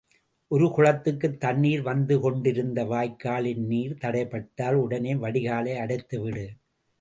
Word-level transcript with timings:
ஒரு 0.51 0.67
குளத்துக்கு 0.71 1.27
தண்ணீர் 1.37 1.81
வந்து 1.81 2.15
கொண்டிருந்த 2.19 2.85
வாய்க்காலின் 2.85 3.63
நீர் 3.65 3.93
தடைப்பட்டால் 4.01 4.73
உடனே 4.73 5.13
வடிகாலை 5.15 5.75
அடைத்துவிடு. 5.75 6.47